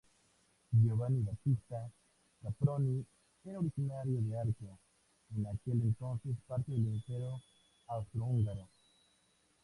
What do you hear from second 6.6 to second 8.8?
del Imperio austrohúngaro.